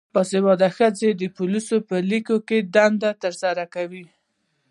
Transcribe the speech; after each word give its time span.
باسواده 0.15 0.69
ښځې 0.77 1.09
د 1.15 1.23
پولیسو 1.37 1.77
په 1.89 1.95
لیکو 2.09 2.37
کې 2.47 2.57
دنده 2.75 3.11
ترسره 3.23 3.63
کوي. 3.75 4.05